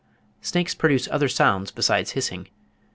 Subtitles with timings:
[0.41, 2.47] Snakes produce other sounds besides hissing.